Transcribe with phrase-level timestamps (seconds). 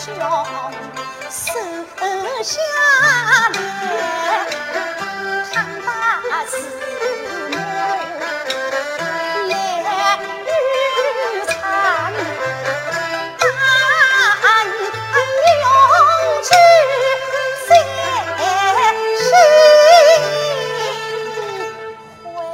[0.06, 0.12] 就
[1.28, 1.84] 生
[2.44, 2.60] 下
[3.50, 4.65] 来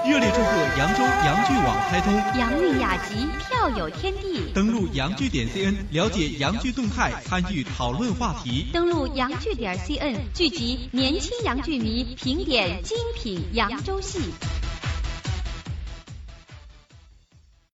[0.04, 2.12] 洋剧网开通！
[2.36, 4.52] 扬剧雅集，票友天地。
[4.52, 8.66] 登录扬剧点 cn 了解扬剧动态，参与讨论话题。
[8.72, 14.18] 登录扬剧点 cn，聚集年轻扬剧迷，评点精品扬州戏。